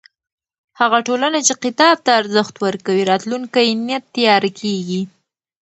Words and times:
هغه 0.79 0.99
ټولنه 1.07 1.39
چې 1.47 1.53
کتاب 1.63 1.95
ته 2.05 2.11
ارزښت 2.21 2.55
ورکوي، 2.65 3.03
راتلونکی 3.11 3.63
یې 3.67 3.75
نه 3.87 3.97
تیاره 4.15 4.49
کېږي. 4.59 5.01